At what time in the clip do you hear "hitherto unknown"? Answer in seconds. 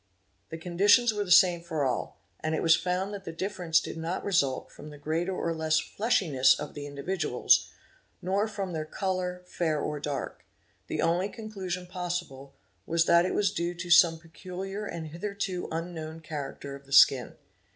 15.09-16.19